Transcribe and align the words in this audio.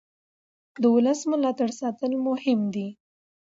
د 0.81 0.83
ولس 0.95 1.19
ملاتړ 1.31 1.69
ساتل 1.81 2.11
مهم 2.27 2.59
دي 2.73 2.87